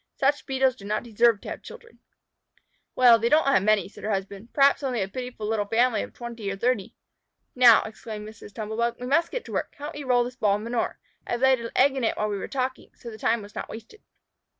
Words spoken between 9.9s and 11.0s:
me roll this ball of manure.